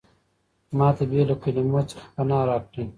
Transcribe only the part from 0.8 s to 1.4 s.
ته بې له